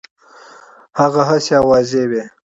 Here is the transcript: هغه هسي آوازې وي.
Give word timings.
هغه 0.99 1.21
هسي 1.29 1.53
آوازې 1.61 2.03
وي. 2.09 2.23